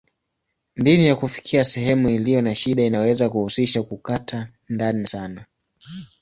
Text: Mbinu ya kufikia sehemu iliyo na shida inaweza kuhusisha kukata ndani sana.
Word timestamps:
Mbinu 0.75 1.03
ya 1.03 1.15
kufikia 1.15 1.63
sehemu 1.65 2.09
iliyo 2.09 2.41
na 2.41 2.55
shida 2.55 2.83
inaweza 2.83 3.29
kuhusisha 3.29 3.83
kukata 3.83 4.49
ndani 4.69 5.07
sana. 5.07 5.45